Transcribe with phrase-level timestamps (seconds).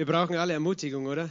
[0.00, 1.28] Wir brauchen alle Ermutigung, oder?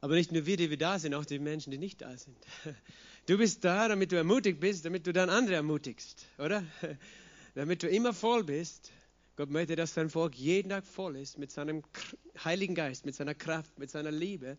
[0.00, 2.38] Aber nicht nur wir, die wir da sind, auch die Menschen, die nicht da sind.
[3.26, 6.64] Du bist da, damit du ermutigt bist, damit du dann andere ermutigst, oder?
[7.54, 8.90] Damit du immer voll bist.
[9.36, 11.82] Gott möchte, dass sein Volk jeden Tag voll ist mit seinem
[12.42, 14.56] Heiligen Geist, mit seiner Kraft, mit seiner Liebe.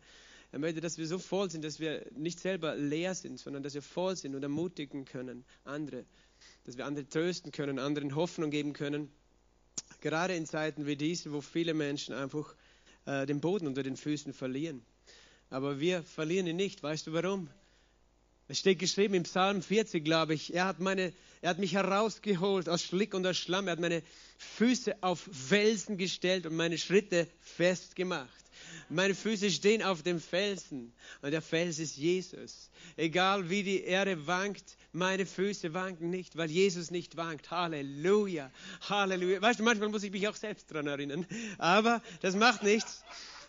[0.52, 3.74] Er möchte, dass wir so voll sind, dass wir nicht selber leer sind, sondern dass
[3.74, 6.06] wir voll sind und ermutigen können, andere.
[6.66, 9.12] Dass wir andere trösten können, anderen Hoffnung geben können.
[10.02, 12.56] Gerade in Zeiten wie diesen, wo viele Menschen einfach
[13.06, 14.86] äh, den Boden unter den Füßen verlieren.
[15.50, 16.84] Aber wir verlieren ihn nicht.
[16.84, 17.50] Weißt du warum?
[18.48, 20.54] Es steht geschrieben im Psalm 40, glaube ich.
[20.54, 23.68] Er hat, meine, er hat mich herausgeholt aus Schlick und aus Schlamm.
[23.68, 24.04] Er hat meine
[24.38, 28.43] Füße auf Felsen gestellt und meine Schritte festgemacht.
[28.90, 32.70] Meine Füße stehen auf dem Felsen und der Fels ist Jesus.
[32.96, 37.50] Egal wie die Erde wankt, meine Füße wanken nicht, weil Jesus nicht wankt.
[37.52, 38.52] Halleluja,
[38.82, 39.42] Halleluja.
[39.42, 41.26] Weißt du, manchmal muss ich mich auch selbst daran erinnern,
[41.58, 43.04] aber das macht nichts.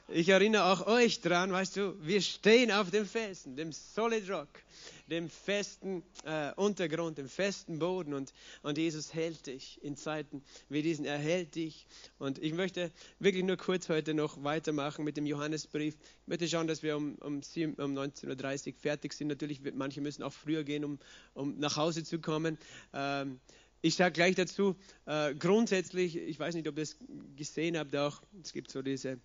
[0.08, 4.48] Ich erinnere auch euch dran, weißt du, wir stehen auf dem Felsen, dem Solid Rock,
[5.06, 10.82] dem festen äh, Untergrund, dem festen Boden und, und Jesus hält dich in Zeiten wie
[10.82, 11.86] diesen, er hält dich.
[12.18, 15.94] Und ich möchte wirklich nur kurz heute noch weitermachen mit dem Johannesbrief.
[15.94, 19.28] Ich möchte schauen, dass wir um, um, um 19.30 Uhr fertig sind.
[19.28, 20.98] Natürlich, manche müssen auch früher gehen, um,
[21.34, 22.58] um nach Hause zu kommen.
[22.92, 23.40] Ähm,
[23.82, 26.96] ich sage gleich dazu, äh, grundsätzlich, ich weiß nicht, ob ihr es
[27.36, 29.20] gesehen habt, auch, es gibt so diese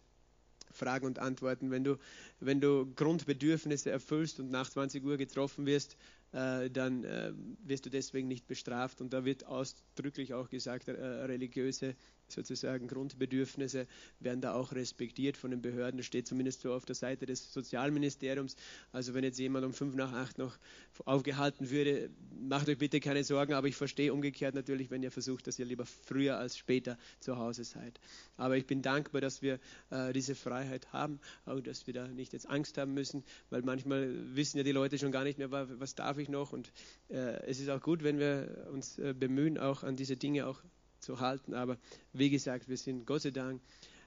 [0.79, 1.69] Fragen und Antworten.
[1.69, 1.97] Wenn du,
[2.39, 5.97] wenn du Grundbedürfnisse erfüllst und nach 20 Uhr getroffen wirst,
[6.31, 9.01] äh, dann äh, wirst du deswegen nicht bestraft.
[9.01, 11.95] Und da wird ausdrücklich auch gesagt, äh, religiöse
[12.31, 13.87] sozusagen Grundbedürfnisse
[14.19, 15.97] werden da auch respektiert von den Behörden.
[15.97, 18.55] Das steht zumindest so auf der Seite des Sozialministeriums.
[18.91, 20.57] Also wenn jetzt jemand um fünf nach acht noch
[21.05, 25.47] aufgehalten würde, macht euch bitte keine Sorgen, aber ich verstehe umgekehrt natürlich, wenn ihr versucht,
[25.47, 27.99] dass ihr lieber früher als später zu Hause seid.
[28.37, 32.33] Aber ich bin dankbar, dass wir äh, diese Freiheit haben, auch dass wir da nicht
[32.33, 35.95] jetzt Angst haben müssen, weil manchmal wissen ja die Leute schon gar nicht mehr, was
[35.95, 36.71] darf ich noch und
[37.09, 40.61] äh, es ist auch gut, wenn wir uns äh, bemühen, auch an diese Dinge auch
[40.99, 41.53] zu halten.
[41.53, 41.77] Aber
[42.13, 43.61] wie gesagt, wir sind Gott sei Dank,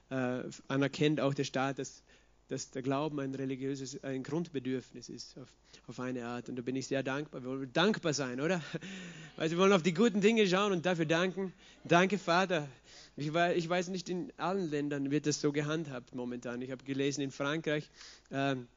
[0.09, 2.03] äh, anerkennt auch der Staat, dass,
[2.47, 5.47] dass der Glauben ein religiöses, ein Grundbedürfnis ist auf,
[5.87, 6.49] auf eine Art.
[6.49, 7.43] Und da bin ich sehr dankbar.
[7.43, 8.61] Wir wollen dankbar sein, oder?
[9.35, 11.53] Weil wir wollen auf die guten Dinge schauen und dafür danken.
[11.83, 12.67] Danke, Vater.
[13.15, 16.61] Ich ich weiß nicht, in allen Ländern wird das so gehandhabt momentan.
[16.61, 17.89] Ich habe gelesen, in Frankreich.
[18.31, 18.67] Ähm,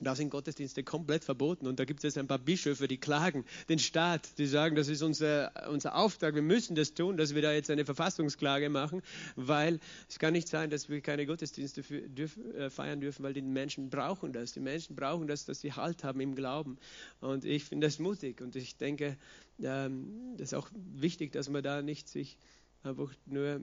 [0.00, 1.66] da sind Gottesdienste komplett verboten.
[1.66, 4.88] Und da gibt es jetzt ein paar Bischöfe, die klagen den Staat, die sagen, das
[4.88, 9.02] ist unser, unser Auftrag, wir müssen das tun, dass wir da jetzt eine Verfassungsklage machen,
[9.36, 13.32] weil es kann nicht sein, dass wir keine Gottesdienste für, dürf, äh, feiern dürfen, weil
[13.32, 14.52] die Menschen brauchen das.
[14.52, 16.78] Die Menschen brauchen das, dass sie Halt haben im Glauben.
[17.20, 18.40] Und ich finde das mutig.
[18.40, 19.16] Und ich denke,
[19.62, 22.38] ähm, das ist auch wichtig, dass man da nicht sich
[22.82, 23.60] einfach nur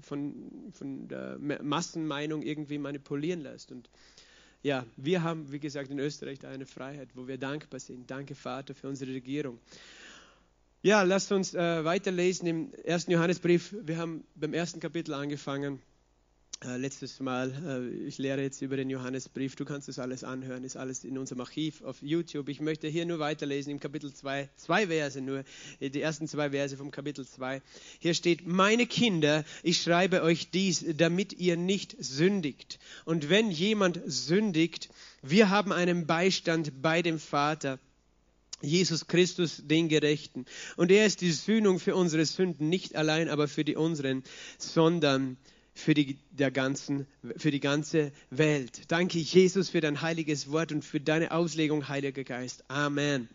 [0.00, 3.72] von, von der Massenmeinung irgendwie manipulieren lässt.
[3.72, 3.88] Und
[4.62, 8.10] ja, wir haben, wie gesagt, in Österreich eine Freiheit, wo wir dankbar sind.
[8.10, 9.58] Danke, Vater, für unsere Regierung.
[10.82, 13.74] Ja, lasst uns äh, weiterlesen im ersten Johannesbrief.
[13.82, 15.80] Wir haben beim ersten Kapitel angefangen
[16.64, 20.64] äh, letztes Mal, äh, ich lehre jetzt über den Johannesbrief, du kannst das alles anhören,
[20.64, 22.48] ist alles in unserem Archiv auf YouTube.
[22.48, 25.44] Ich möchte hier nur weiterlesen im Kapitel 2, zwei Verse nur,
[25.80, 27.62] äh, die ersten zwei Verse vom Kapitel 2.
[27.98, 32.78] Hier steht, meine Kinder, ich schreibe euch dies, damit ihr nicht sündigt.
[33.04, 34.90] Und wenn jemand sündigt,
[35.22, 37.78] wir haben einen Beistand bei dem Vater.
[38.60, 40.46] Jesus Christus, den Gerechten.
[40.76, 44.22] Und er ist die Sühnung für unsere Sünden, nicht allein aber für die unseren,
[44.56, 45.36] sondern
[45.74, 47.06] für die, der ganzen,
[47.36, 48.82] für die ganze Welt.
[48.88, 52.64] Danke, Jesus, für dein heiliges Wort und für deine Auslegung, Heiliger Geist.
[52.68, 53.28] Amen.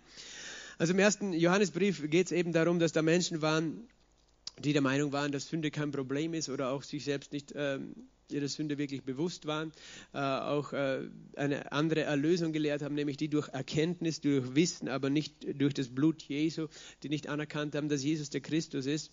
[0.77, 3.87] Also im ersten Johannesbrief geht es eben darum, dass da Menschen waren,
[4.59, 7.95] die der Meinung waren, dass Sünde kein Problem ist oder auch sich selbst nicht ähm,
[8.31, 9.71] ihrer Sünde wirklich bewusst waren,
[10.13, 15.09] äh, auch äh, eine andere Erlösung gelehrt haben, nämlich die durch Erkenntnis, durch Wissen, aber
[15.09, 16.67] nicht durch das Blut Jesu,
[17.03, 19.11] die nicht anerkannt haben, dass Jesus der Christus ist.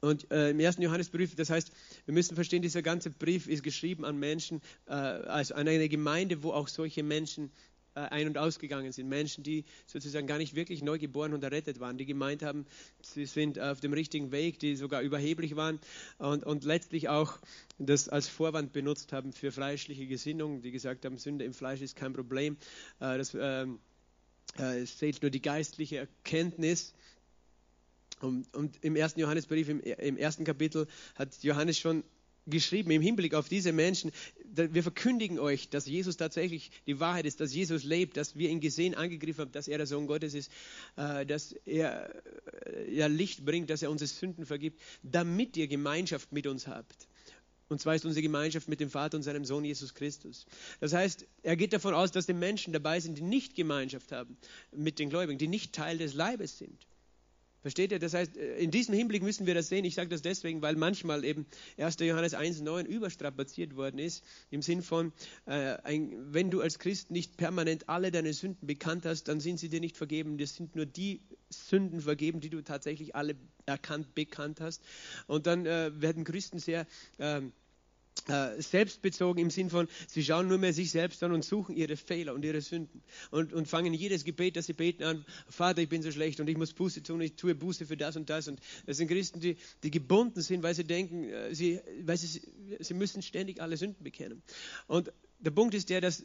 [0.00, 1.70] Und äh, im ersten Johannesbrief, das heißt,
[2.06, 6.42] wir müssen verstehen, dieser ganze Brief ist geschrieben an Menschen, äh, also an eine Gemeinde,
[6.42, 7.50] wo auch solche Menschen
[7.96, 9.08] äh, ein- und ausgegangen sind.
[9.08, 12.66] Menschen, die sozusagen gar nicht wirklich neu geboren und errettet waren, die gemeint haben,
[13.02, 15.80] sie sind auf dem richtigen Weg, die sogar überheblich waren
[16.18, 17.38] und, und letztlich auch
[17.78, 21.96] das als Vorwand benutzt haben für fleischliche Gesinnung, die gesagt haben, Sünde im Fleisch ist
[21.96, 22.56] kein Problem.
[23.00, 23.80] Äh, das, ähm,
[24.58, 26.94] äh, es zählt nur die geistliche Erkenntnis
[28.20, 32.02] und, und im ersten Johannesbrief, im, im ersten Kapitel, hat Johannes schon
[32.46, 34.12] geschrieben im Hinblick auf diese Menschen,
[34.44, 38.60] wir verkündigen euch, dass Jesus tatsächlich die Wahrheit ist, dass Jesus lebt, dass wir ihn
[38.60, 40.50] gesehen, angegriffen haben, dass er der Sohn Gottes ist,
[40.96, 42.22] äh, dass er
[42.88, 47.08] ja, Licht bringt, dass er unsere Sünden vergibt, damit ihr Gemeinschaft mit uns habt.
[47.68, 50.46] Und zwar ist unsere Gemeinschaft mit dem Vater und seinem Sohn Jesus Christus.
[50.78, 54.36] Das heißt, er geht davon aus, dass die Menschen dabei sind, die nicht Gemeinschaft haben
[54.70, 56.86] mit den Gläubigen, die nicht Teil des Leibes sind.
[57.66, 57.98] Versteht ihr?
[57.98, 59.84] Das heißt, äh, in diesem Hinblick müssen wir das sehen.
[59.84, 61.46] Ich sage das deswegen, weil manchmal eben
[61.78, 61.96] 1.
[61.98, 65.12] Johannes 1,9 überstrapaziert worden ist, im Sinn von,
[65.46, 69.58] äh, ein, wenn du als Christ nicht permanent alle deine Sünden bekannt hast, dann sind
[69.58, 70.38] sie dir nicht vergeben.
[70.38, 73.34] Das sind nur die Sünden vergeben, die du tatsächlich alle
[73.64, 74.80] erkannt, bekannt hast.
[75.26, 76.86] Und dann äh, werden Christen sehr.
[77.18, 77.40] Äh,
[78.28, 81.96] äh, selbstbezogen im Sinn von, sie schauen nur mehr sich selbst an und suchen ihre
[81.96, 85.88] Fehler und ihre Sünden und, und fangen jedes Gebet, das sie beten, an, Vater, ich
[85.88, 88.48] bin so schlecht und ich muss Buße tun, ich tue Buße für das und das.
[88.48, 92.40] Und das sind Christen, die, die gebunden sind, weil sie denken, äh, sie, weil sie,
[92.80, 94.42] sie müssen ständig alle Sünden bekennen.
[94.86, 96.24] Und der Punkt ist der, dass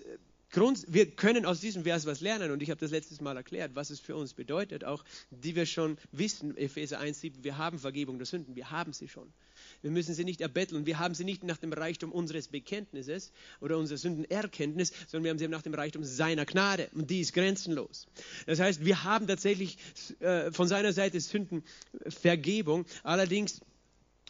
[0.51, 3.73] Grund, wir können aus diesem Vers was lernen und ich habe das letztes Mal erklärt,
[3.73, 8.17] was es für uns bedeutet, auch die wir schon wissen, Epheser 1,7, wir haben Vergebung
[8.17, 9.31] der Sünden, wir haben sie schon.
[9.81, 13.77] Wir müssen sie nicht erbetteln, wir haben sie nicht nach dem Reichtum unseres Bekenntnisses oder
[13.77, 16.89] unserer Sündenerkenntnis, sondern wir haben sie nach dem Reichtum seiner Gnade.
[16.93, 18.07] Und die ist grenzenlos.
[18.45, 19.77] Das heißt, wir haben tatsächlich
[20.19, 23.61] äh, von seiner Seite Sündenvergebung, allerdings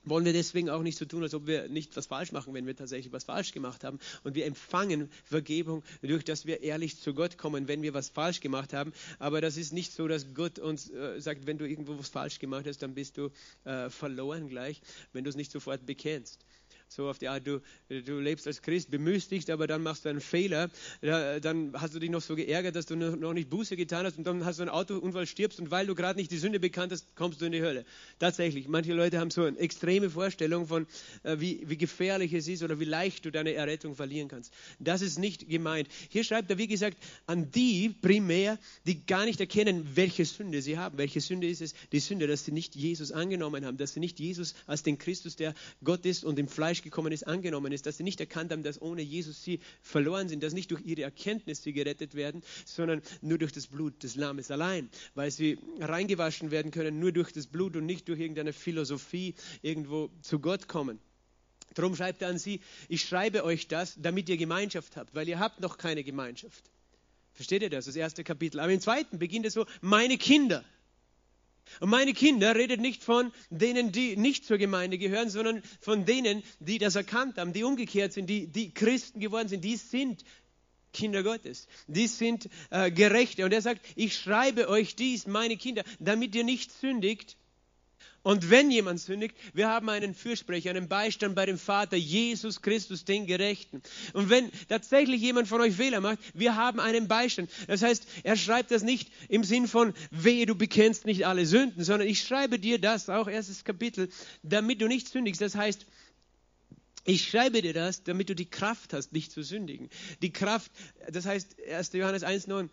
[0.04, 2.66] wollen wir deswegen auch nicht so tun, als ob wir nicht was falsch machen, wenn
[2.66, 4.00] wir tatsächlich was falsch gemacht haben.
[4.24, 8.40] Und wir empfangen Vergebung, durch dass wir ehrlich zu Gott kommen, wenn wir was falsch
[8.40, 8.94] gemacht haben.
[9.20, 12.40] Aber das ist nicht so, dass Gott uns äh, sagt, wenn du irgendwo was falsch
[12.40, 13.30] gemacht hast, dann bist du
[13.64, 14.82] äh, verloren gleich,
[15.14, 16.46] wenn du es nicht sofort bekennst
[16.92, 20.10] so auf die Art, du, du lebst als Christ, bemühst dich, aber dann machst du
[20.10, 20.70] einen Fehler,
[21.02, 24.26] dann hast du dich noch so geärgert, dass du noch nicht Buße getan hast und
[24.26, 27.16] dann hast du einen Autounfall, stirbst und weil du gerade nicht die Sünde bekannt hast,
[27.16, 27.86] kommst du in die Hölle.
[28.20, 30.86] Tatsächlich, manche Leute haben so eine extreme Vorstellung von,
[31.24, 34.54] äh, wie, wie gefährlich es ist oder wie leicht du deine Errettung verlieren kannst.
[34.80, 35.88] Das ist nicht gemeint.
[36.10, 40.78] Hier schreibt er, wie gesagt, an die primär, die gar nicht erkennen, welche Sünde sie
[40.78, 40.98] haben.
[40.98, 41.74] Welche Sünde ist es?
[41.92, 45.36] Die Sünde, dass sie nicht Jesus angenommen haben, dass sie nicht Jesus als den Christus,
[45.38, 45.54] der
[45.84, 48.64] Gott ist und im Fleisch Fleisch gekommen ist, angenommen ist, dass sie nicht erkannt haben,
[48.64, 53.02] dass ohne Jesus sie verloren sind, dass nicht durch ihre Erkenntnis sie gerettet werden, sondern
[53.22, 57.48] nur durch das Blut des Lammes allein, weil sie reingewaschen werden können, nur durch das
[57.48, 61.00] Blut und nicht durch irgendeine Philosophie irgendwo zu Gott kommen.
[61.76, 65.40] Darum schreibt er an sie, ich schreibe euch das, damit ihr Gemeinschaft habt, weil ihr
[65.40, 66.64] habt noch keine Gemeinschaft.
[67.34, 67.86] Versteht ihr das?
[67.86, 68.60] Das erste Kapitel.
[68.60, 70.66] Aber im zweiten beginnt es so, meine Kinder.
[71.80, 76.44] Und meine Kinder redet nicht von denen, die nicht zur Gemeinde gehören, sondern von denen,
[76.60, 79.64] die das erkannt haben, die umgekehrt sind, die, die Christen geworden sind.
[79.64, 80.24] Die sind
[80.94, 81.68] Kinder Gottes.
[81.88, 83.46] Die sind äh, Gerechte.
[83.46, 87.38] Und er sagt, ich schreibe euch dies, meine Kinder, damit ihr nicht sündigt.
[88.24, 93.04] Und wenn jemand sündigt, wir haben einen Fürsprecher, einen Beistand bei dem Vater, Jesus Christus,
[93.04, 93.82] den Gerechten.
[94.14, 97.50] Und wenn tatsächlich jemand von euch Fehler macht, wir haben einen Beistand.
[97.68, 101.84] Das heißt, er schreibt das nicht im Sinn von, wehe, du bekennst nicht alle Sünden,
[101.84, 104.10] sondern ich schreibe dir das, auch erstes Kapitel,
[104.44, 105.42] damit du nicht sündigst.
[105.42, 105.88] Das heißt,
[107.04, 109.90] ich schreibe dir das, damit du die Kraft hast, nicht zu sündigen.
[110.22, 110.72] Die Kraft,
[111.12, 111.94] das heißt 1.
[111.94, 112.70] Johannes 1,9,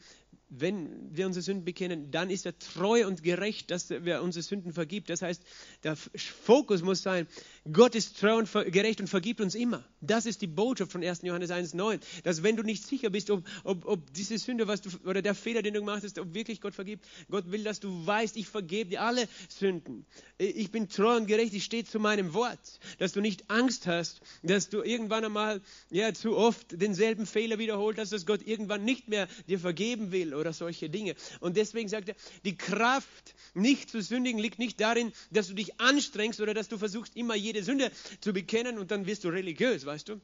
[0.51, 4.73] wenn wir unsere Sünden bekennen, dann ist er treu und gerecht, dass er unsere Sünden
[4.73, 5.11] vergibt.
[5.11, 5.43] Das heißt,
[5.85, 7.27] der Fokus muss sein,
[7.71, 9.85] Gott ist treu und gerecht und vergibt uns immer.
[10.01, 11.23] Das ist die Botschaft von 1.
[11.23, 12.01] Johannes 1,9.
[12.23, 15.35] Dass wenn du nicht sicher bist, ob, ob, ob diese Sünde was du, oder der
[15.35, 18.47] Fehler, den du gemacht hast, ob wirklich Gott vergibt, Gott will, dass du weißt, ich
[18.47, 20.07] vergebe dir alle Sünden.
[20.39, 22.81] Ich bin treu und gerecht, ich stehe zu meinem Wort.
[22.99, 25.61] Dass du nicht Angst hast, dass du irgendwann einmal
[25.91, 30.35] ja, zu oft denselben Fehler wiederholt hast, dass Gott irgendwann nicht mehr dir vergeben will
[30.35, 31.15] oder solche Dinge.
[31.41, 35.81] Und deswegen sagt er, die Kraft, nicht zu sündigen, liegt nicht darin, dass du dich
[35.81, 39.87] anstrengst oder dass du versuchst, immer jede Sünde zu bekennen und dann wirst du religiös,
[39.87, 40.21] weißt du?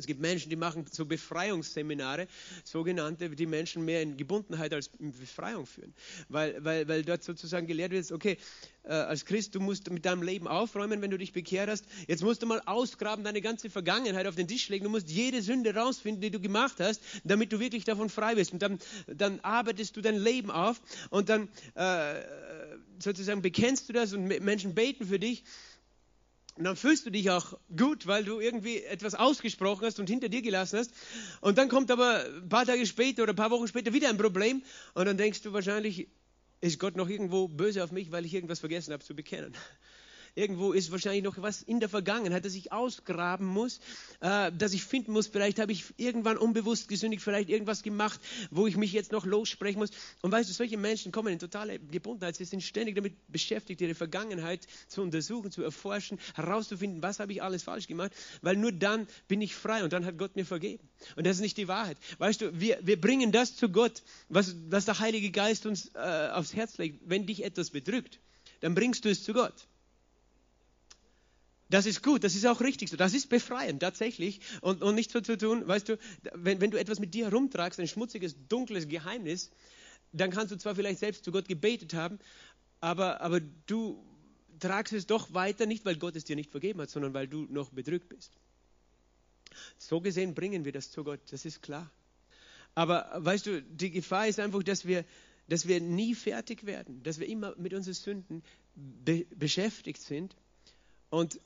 [0.00, 2.26] Es gibt Menschen, die machen so Befreiungsseminare,
[2.64, 5.94] sogenannte, die Menschen mehr in Gebundenheit als in Befreiung führen.
[6.28, 8.38] Weil, weil, weil dort sozusagen gelehrt wird, okay,
[8.84, 11.84] äh, als Christ, du musst mit deinem Leben aufräumen, wenn du dich bekehrt hast.
[12.08, 14.84] Jetzt musst du mal ausgraben, deine ganze Vergangenheit auf den Tisch legen.
[14.84, 18.52] Du musst jede Sünde rausfinden, die du gemacht hast, damit du wirklich davon frei bist.
[18.52, 20.80] Und dann, dann arbeitest du dein Leben auf
[21.10, 22.14] und dann äh,
[22.98, 25.44] sozusagen bekennst du das und Menschen beten für dich.
[26.60, 30.28] Und dann fühlst du dich auch gut, weil du irgendwie etwas ausgesprochen hast und hinter
[30.28, 30.92] dir gelassen hast.
[31.40, 34.18] Und dann kommt aber ein paar Tage später oder ein paar Wochen später wieder ein
[34.18, 34.62] Problem.
[34.92, 36.08] Und dann denkst du wahrscheinlich,
[36.60, 39.56] ist Gott noch irgendwo böse auf mich, weil ich irgendwas vergessen habe zu bekennen
[40.34, 43.80] irgendwo ist wahrscheinlich noch was in der Vergangenheit, das ich ausgraben muss,
[44.20, 45.26] äh, das ich finden muss.
[45.26, 48.20] Vielleicht habe ich irgendwann unbewusst gesündigt, vielleicht irgendwas gemacht,
[48.50, 49.90] wo ich mich jetzt noch lossprechen muss.
[50.22, 52.36] Und weißt du, solche Menschen kommen in totale Gebundenheit.
[52.36, 57.42] Sie sind ständig damit beschäftigt, ihre Vergangenheit zu untersuchen, zu erforschen, herauszufinden, was habe ich
[57.42, 60.88] alles falsch gemacht, weil nur dann bin ich frei und dann hat Gott mir vergeben.
[61.16, 61.98] Und das ist nicht die Wahrheit.
[62.18, 66.28] Weißt du, wir, wir bringen das zu Gott, was, was der Heilige Geist uns äh,
[66.32, 67.00] aufs Herz legt.
[67.04, 68.20] Wenn dich etwas bedrückt,
[68.60, 69.66] dann bringst du es zu Gott.
[71.70, 72.96] Das ist gut, das ist auch richtig so.
[72.96, 74.40] Das ist befreiend, tatsächlich.
[74.60, 75.98] Und, und nicht so zu tun, weißt du,
[76.34, 79.50] wenn, wenn du etwas mit dir herumtragst, ein schmutziges, dunkles Geheimnis,
[80.12, 82.18] dann kannst du zwar vielleicht selbst zu Gott gebetet haben,
[82.80, 84.04] aber, aber du
[84.58, 87.46] tragst es doch weiter, nicht weil Gott es dir nicht vergeben hat, sondern weil du
[87.48, 88.32] noch bedrückt bist.
[89.78, 91.90] So gesehen bringen wir das zu Gott, das ist klar.
[92.74, 95.04] Aber weißt du, die Gefahr ist einfach, dass wir,
[95.48, 98.42] dass wir nie fertig werden, dass wir immer mit unseren Sünden
[98.74, 100.36] be beschäftigt sind
[101.10, 101.40] und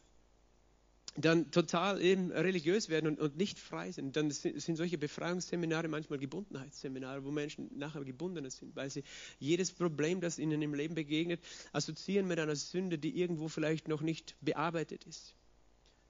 [1.17, 4.17] dann total eben religiös werden und, und nicht frei sind.
[4.17, 9.05] Dann sind, sind solche Befreiungsseminare manchmal Gebundenheitsseminare, wo Menschen nachher gebundener sind, weil sie
[9.39, 11.41] jedes Problem, das ihnen im Leben begegnet,
[11.73, 15.35] assoziieren mit einer Sünde, die irgendwo vielleicht noch nicht bearbeitet ist.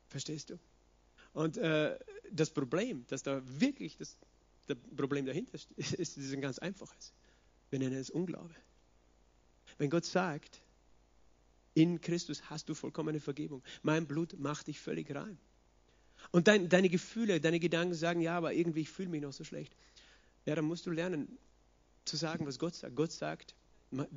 [0.08, 0.58] Verstehst du?
[1.34, 1.98] Und äh,
[2.30, 4.16] das Problem, das da wirklich das,
[4.66, 7.12] das Problem dahinter ist, ist ein ganz einfaches.
[7.70, 8.54] Wir nennen es Unglaube.
[9.76, 10.62] Wenn Gott sagt,
[11.74, 13.62] in Christus hast du vollkommene Vergebung.
[13.82, 15.38] Mein Blut macht dich völlig rein.
[16.30, 19.44] Und dein, deine Gefühle, deine Gedanken sagen, ja, aber irgendwie ich fühle mich noch so
[19.44, 19.76] schlecht.
[20.46, 21.38] Ja, dann musst du lernen
[22.04, 22.96] zu sagen, was Gott sagt.
[22.96, 23.54] Gott sagt,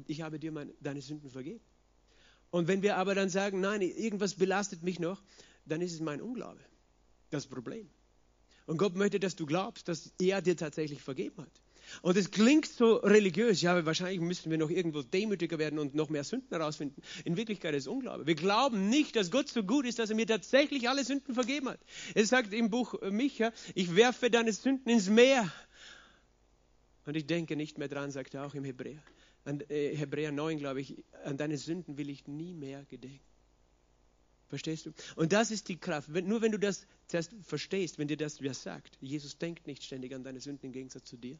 [0.05, 1.63] ich habe dir meine, deine Sünden vergeben.
[2.49, 5.21] Und wenn wir aber dann sagen, nein, irgendwas belastet mich noch,
[5.65, 6.61] dann ist es mein Unglaube.
[7.29, 7.89] Das Problem.
[8.65, 11.61] Und Gott möchte, dass du glaubst, dass er dir tatsächlich vergeben hat.
[12.01, 16.09] Und es klingt so religiös, ja, wahrscheinlich müssten wir noch irgendwo demütiger werden und noch
[16.09, 17.01] mehr Sünden herausfinden.
[17.25, 18.27] In Wirklichkeit ist es Unglaube.
[18.27, 21.69] Wir glauben nicht, dass Gott so gut ist, dass er mir tatsächlich alle Sünden vergeben
[21.69, 21.79] hat.
[22.15, 25.51] Es sagt im Buch Micha, ich werfe deine Sünden ins Meer.
[27.05, 29.01] Und ich denke nicht mehr dran, sagt er auch im Hebräer.
[29.45, 33.21] An äh, Hebräer 9, glaube ich, an deine Sünden will ich nie mehr gedenken.
[34.49, 34.93] Verstehst du?
[35.15, 36.13] Und das ist die Kraft.
[36.13, 39.83] Wenn, nur wenn du das zuerst verstehst, wenn dir das wer sagt, Jesus denkt nicht
[39.83, 41.37] ständig an deine Sünden im Gegensatz zu dir,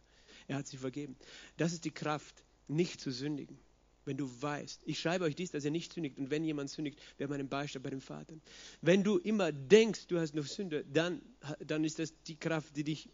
[0.47, 1.15] er hat sie vergeben.
[1.57, 3.59] Das ist die Kraft, nicht zu sündigen.
[4.05, 6.17] Wenn du weißt, ich schreibe euch dies, dass ihr nicht sündigt.
[6.17, 8.35] Und wenn jemand sündigt, wir haben einen Beistand bei dem Vater.
[8.81, 11.21] Wenn du immer denkst, du hast noch Sünde, dann,
[11.59, 13.09] dann ist das die Kraft, die dich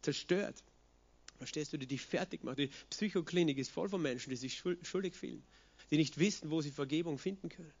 [0.00, 0.62] zerstört.
[1.38, 2.58] Verstehst du, die dich fertig macht.
[2.58, 5.42] Die Psychoklinik ist voll von Menschen, die sich schuldig fühlen,
[5.90, 7.72] die nicht wissen, wo sie Vergebung finden können.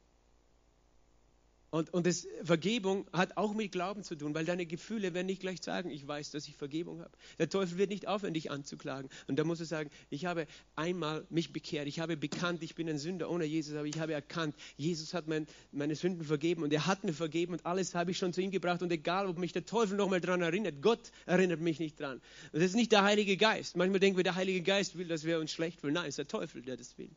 [1.70, 5.40] Und, und das, Vergebung hat auch mit Glauben zu tun, weil deine Gefühle werden nicht
[5.40, 7.10] gleich sagen, ich weiß, dass ich Vergebung habe.
[7.38, 9.10] Der Teufel wird nicht aufhören, dich anzuklagen.
[9.26, 10.46] Und da musst du sagen, ich habe
[10.76, 14.14] einmal mich bekehrt, ich habe bekannt, ich bin ein Sünder ohne Jesus, aber ich habe
[14.14, 18.12] erkannt, Jesus hat mein, meine Sünden vergeben und er hat mir vergeben und alles habe
[18.12, 18.82] ich schon zu ihm gebracht.
[18.82, 22.20] Und egal, ob mich der Teufel nochmal daran erinnert, Gott erinnert mich nicht dran.
[22.52, 23.76] Und das ist nicht der Heilige Geist.
[23.76, 25.94] Manchmal denken wir, der Heilige Geist will, dass wir uns schlecht fühlen.
[25.94, 27.10] Nein, es ist der Teufel, der das will.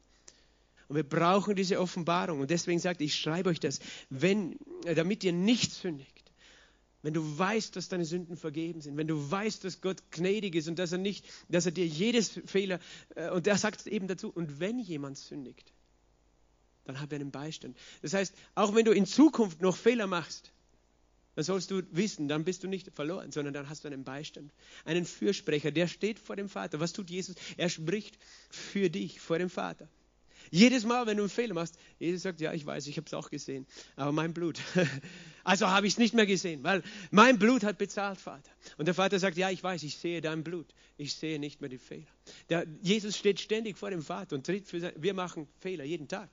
[0.91, 2.41] Und wir brauchen diese Offenbarung.
[2.41, 3.79] Und deswegen sagt, ich schreibe euch das,
[4.09, 6.33] wenn, äh, damit ihr nicht sündigt.
[7.01, 10.67] Wenn du weißt, dass deine Sünden vergeben sind, wenn du weißt, dass Gott gnädig ist
[10.67, 12.81] und dass er nicht, dass er dir jedes Fehler,
[13.15, 15.71] äh, und er sagt eben dazu, und wenn jemand sündigt,
[16.83, 17.77] dann habe er einen Beistand.
[18.01, 20.51] Das heißt, auch wenn du in Zukunft noch Fehler machst,
[21.35, 24.51] dann sollst du wissen, dann bist du nicht verloren, sondern dann hast du einen Beistand,
[24.83, 26.81] einen Fürsprecher, der steht vor dem Vater.
[26.81, 27.37] Was tut Jesus?
[27.55, 28.17] Er spricht
[28.49, 29.87] für dich vor dem Vater.
[30.53, 33.13] Jedes Mal, wenn du einen Fehler machst, Jesus sagt, ja, ich weiß, ich habe es
[33.13, 33.65] auch gesehen,
[33.95, 34.59] aber mein Blut.
[35.43, 38.51] Also habe ich es nicht mehr gesehen, weil mein Blut hat bezahlt, Vater.
[38.77, 40.67] Und der Vater sagt, ja, ich weiß, ich sehe dein Blut.
[40.97, 42.05] Ich sehe nicht mehr die Fehler.
[42.49, 46.07] Der, Jesus steht ständig vor dem Vater und tritt für sein, wir machen Fehler jeden
[46.07, 46.29] Tag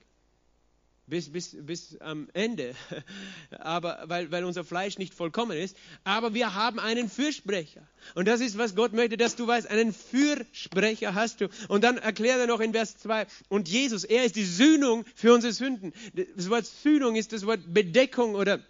[1.08, 2.74] bis, bis, bis am Ende,
[3.58, 5.76] aber, weil, weil unser Fleisch nicht vollkommen ist.
[6.04, 7.82] Aber wir haben einen Fürsprecher.
[8.14, 11.48] Und das ist, was Gott möchte, dass du weißt, einen Fürsprecher hast du.
[11.68, 15.34] Und dann erklärt er noch in Vers 2, und Jesus, er ist die Sühnung für
[15.34, 15.92] unsere Sünden.
[16.36, 18.60] Das Wort Sühnung ist das Wort Bedeckung oder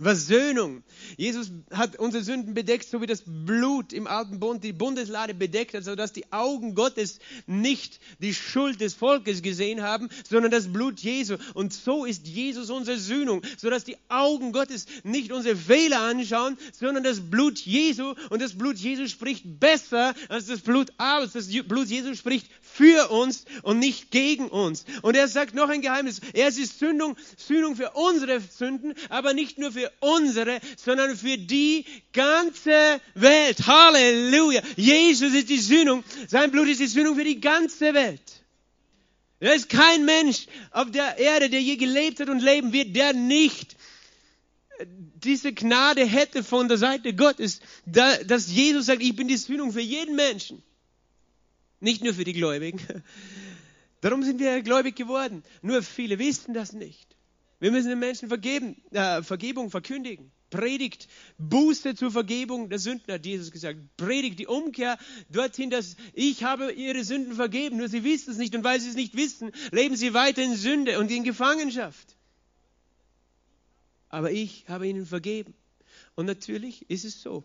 [0.00, 0.82] Versöhnung.
[1.16, 5.74] Jesus hat unsere Sünden bedeckt, so wie das Blut im alten Bund die Bundeslade bedeckt
[5.74, 11.00] hat, sodass die Augen Gottes nicht die Schuld des Volkes gesehen haben, sondern das Blut
[11.00, 11.36] Jesu.
[11.54, 17.04] Und so ist Jesus unsere Sühnung, sodass die Augen Gottes nicht unsere Fehler anschauen, sondern
[17.04, 18.14] das Blut Jesu.
[18.30, 21.32] Und das Blut Jesu spricht besser als das Blut Abels.
[21.32, 22.48] Das Blut Jesu spricht
[22.78, 24.84] für uns und nicht gegen uns.
[25.02, 26.20] Und er sagt noch ein Geheimnis.
[26.32, 31.84] Er ist Sündung, Sühnung für unsere Sünden, aber nicht nur für unsere, sondern für die
[32.12, 33.66] ganze Welt.
[33.66, 34.62] Halleluja.
[34.76, 36.04] Jesus ist die Sühnung.
[36.28, 38.22] Sein Blut ist die Sühnung für die ganze Welt.
[39.40, 43.12] Da ist kein Mensch auf der Erde, der je gelebt hat und leben wird, der
[43.12, 43.76] nicht
[45.24, 49.80] diese Gnade hätte von der Seite Gottes, dass Jesus sagt, ich bin die Sühnung für
[49.80, 50.62] jeden Menschen.
[51.80, 52.80] Nicht nur für die Gläubigen.
[54.00, 55.42] Darum sind wir gläubig geworden.
[55.62, 57.16] Nur viele wissen das nicht.
[57.60, 60.30] Wir müssen den Menschen vergeben, äh, Vergebung verkündigen.
[60.50, 61.08] Predigt
[61.38, 63.80] Buße zur Vergebung der Sünden, hat Jesus gesagt.
[63.96, 64.96] Predigt die Umkehr
[65.28, 68.54] dorthin, dass ich habe ihre Sünden vergeben, nur sie wissen es nicht.
[68.54, 72.16] Und weil sie es nicht wissen, leben sie weiter in Sünde und in Gefangenschaft.
[74.08, 75.54] aber ich habe ihnen vergeben.
[76.14, 77.44] Und natürlich ist es so.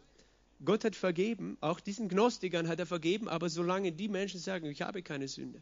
[0.66, 4.82] Gott hat vergeben, auch diesen Gnostikern hat er vergeben, aber solange die Menschen sagen, ich
[4.82, 5.62] habe keine Sünde,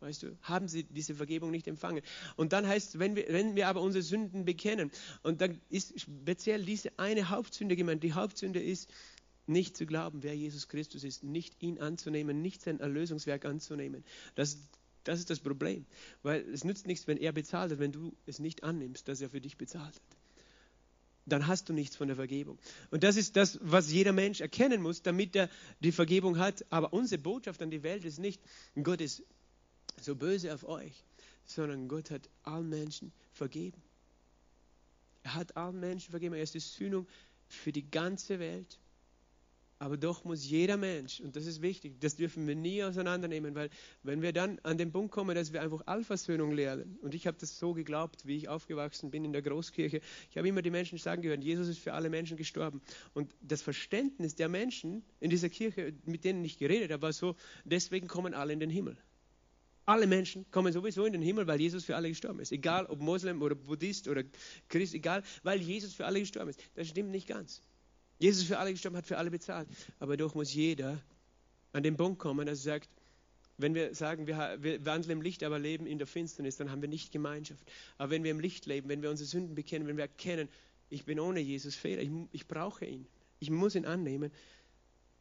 [0.00, 2.02] weißt du, haben sie diese Vergebung nicht empfangen.
[2.36, 4.90] Und dann heißt wenn wir, wenn wir aber unsere Sünden bekennen,
[5.22, 8.90] und dann ist speziell diese eine Hauptsünde gemeint, die Hauptsünde ist,
[9.46, 14.04] nicht zu glauben, wer Jesus Christus ist, nicht ihn anzunehmen, nicht sein Erlösungswerk anzunehmen.
[14.36, 14.58] Das,
[15.02, 15.86] das ist das Problem,
[16.22, 19.30] weil es nützt nichts, wenn er bezahlt hat, wenn du es nicht annimmst, dass er
[19.30, 20.19] für dich bezahlt hat
[21.32, 22.58] dann hast du nichts von der Vergebung.
[22.90, 25.48] Und das ist das, was jeder Mensch erkennen muss, damit er
[25.80, 26.64] die Vergebung hat.
[26.70, 28.40] Aber unsere Botschaft an die Welt ist nicht,
[28.82, 29.22] Gott ist
[30.00, 31.04] so böse auf euch,
[31.44, 33.80] sondern Gott hat allen Menschen vergeben.
[35.22, 36.34] Er hat allen Menschen vergeben.
[36.34, 37.06] Er ist die Sühnung
[37.48, 38.78] für die ganze Welt.
[39.82, 43.70] Aber doch muss jeder Mensch, und das ist wichtig, das dürfen wir nie auseinandernehmen, weil
[44.02, 47.38] wenn wir dann an den Punkt kommen, dass wir einfach Allversöhnung lernen, und ich habe
[47.40, 50.98] das so geglaubt, wie ich aufgewachsen bin in der Großkirche, ich habe immer die Menschen
[50.98, 52.82] sagen gehört, Jesus ist für alle Menschen gestorben.
[53.14, 57.34] Und das Verständnis der Menschen in dieser Kirche, mit denen ich geredet habe, war so,
[57.64, 58.98] deswegen kommen alle in den Himmel.
[59.86, 62.52] Alle Menschen kommen sowieso in den Himmel, weil Jesus für alle gestorben ist.
[62.52, 64.24] Egal ob Moslem oder Buddhist oder
[64.68, 66.60] Christ, egal, weil Jesus für alle gestorben ist.
[66.74, 67.62] Das stimmt nicht ganz.
[68.20, 69.66] Jesus ist für alle gestorben, hat für alle bezahlt.
[69.98, 71.02] Aber doch muss jeder
[71.72, 72.88] an den Punkt kommen, dass er sagt,
[73.56, 74.36] wenn wir sagen, wir,
[74.84, 77.64] wandeln im Licht, aber leben in der Finsternis, dann haben wir nicht Gemeinschaft.
[77.98, 80.48] Aber wenn wir im Licht leben, wenn wir unsere Sünden bekennen, wenn wir erkennen,
[80.90, 83.06] ich bin ohne Jesus Fehler, ich, ich brauche ihn,
[83.38, 84.30] ich muss ihn annehmen,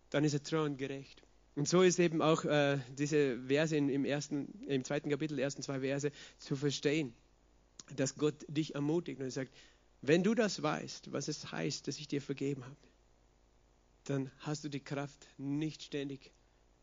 [0.09, 1.21] dann ist er treu und gerecht.
[1.55, 5.61] Und so ist eben auch äh, diese Verse in, im, ersten, im zweiten Kapitel, ersten
[5.61, 7.13] zwei Verse, zu verstehen,
[7.95, 9.53] dass Gott dich ermutigt und sagt,
[10.01, 12.75] wenn du das weißt, was es heißt, dass ich dir vergeben habe,
[14.05, 16.31] dann hast du die Kraft, nicht ständig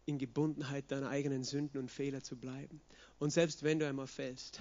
[0.04, 2.80] in Gebundenheit deiner eigenen Sünden und Fehler zu bleiben.
[3.18, 4.60] Und selbst wenn du einmal fällst,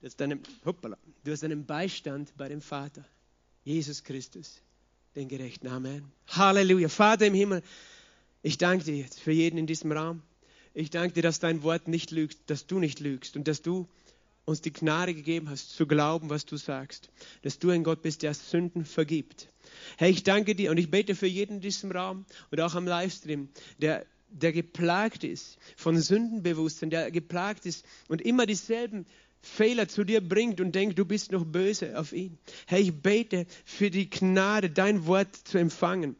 [0.00, 0.20] du hast
[0.64, 3.04] hoppala, du hast einen Beistand bei dem Vater,
[3.64, 4.60] Jesus Christus,
[5.16, 5.66] den Gerechten.
[5.66, 6.10] Amen.
[6.28, 6.88] Halleluja.
[6.88, 7.62] Vater im Himmel,
[8.42, 10.22] ich danke dir jetzt für jeden in diesem Raum.
[10.72, 13.88] Ich danke dir, dass dein Wort nicht lügt, dass du nicht lügst und dass du
[14.44, 17.10] uns die Gnade gegeben hast, zu glauben, was du sagst.
[17.42, 19.48] Dass du ein Gott bist, der Sünden vergibt.
[19.96, 22.86] Herr, ich danke dir und ich bete für jeden in diesem Raum und auch am
[22.86, 23.48] Livestream,
[23.78, 29.06] der, der geplagt ist von Sündenbewusstsein, der geplagt ist und immer dieselben
[29.42, 32.38] Fehler zu dir bringt und denkt, du bist noch böse auf ihn.
[32.66, 36.16] Herr, ich bete für die Gnade, dein Wort zu empfangen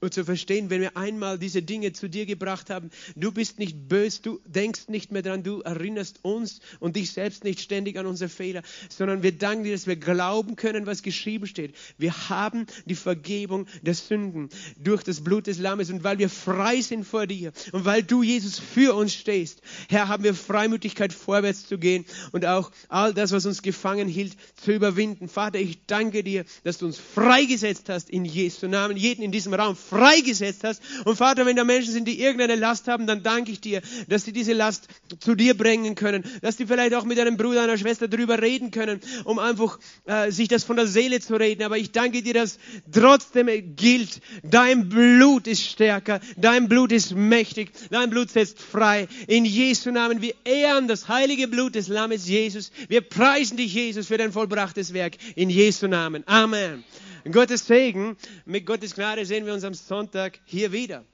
[0.00, 3.88] und zu verstehen, wenn wir einmal diese Dinge zu dir gebracht haben, du bist nicht
[3.88, 8.06] böse, du denkst nicht mehr dran, du erinnerst uns und dich selbst nicht ständig an
[8.06, 11.74] unsere Fehler, sondern wir danken dir, dass wir glauben können, was geschrieben steht.
[11.96, 16.80] Wir haben die Vergebung der Sünden durch das Blut des Lammes und weil wir frei
[16.82, 21.66] sind vor dir und weil du, Jesus, für uns stehst, Herr, haben wir Freimütigkeit vorwärts
[21.66, 25.28] zu gehen und auch all das, was uns gefangen hielt, zu überwinden.
[25.28, 29.54] Vater, ich danke dir, dass du uns freigesetzt hast in Jesu Namen, jeden in diesem
[29.54, 30.82] Raum freigesetzt hast.
[31.04, 34.24] Und Vater, wenn da Menschen sind, die irgendeine Last haben, dann danke ich dir, dass
[34.24, 34.88] sie diese Last
[35.20, 38.70] zu dir bringen können, dass die vielleicht auch mit einem Bruder, einer Schwester drüber reden
[38.70, 41.62] können, um einfach äh, sich das von der Seele zu reden.
[41.62, 42.58] Aber ich danke dir, dass
[42.92, 43.46] trotzdem
[43.76, 49.08] gilt, dein Blut ist stärker, dein Blut ist mächtig, dein Blut setzt frei.
[49.26, 52.70] In Jesu Namen, wir ehren das heilige Blut des Lammes Jesus.
[52.88, 55.16] Wir preisen dich, Jesus, für dein vollbrachtes Werk.
[55.34, 56.22] In Jesu Namen.
[56.26, 56.84] Amen.
[57.32, 61.04] Gottes Segen, mit Gottes Gnade sehen wir uns am Sonntag hier wieder.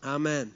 [0.00, 0.52] Amen.